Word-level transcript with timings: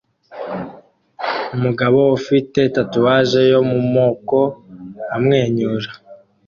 Umugabo 1.55 1.99
ufite 2.17 2.59
tatuwaje 2.75 3.41
yo 3.51 3.59
mumoko 3.71 4.37
amwenyura 5.15 5.89